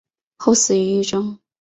[0.37, 1.37] 后死于狱中。